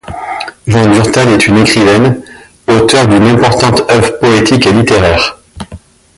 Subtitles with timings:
[0.65, 2.23] Jean Durtal est une écrivaine,
[2.67, 5.37] auteur d'une importante œuvre poétique et littéraire.